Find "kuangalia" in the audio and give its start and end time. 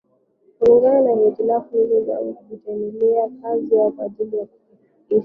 0.59-1.25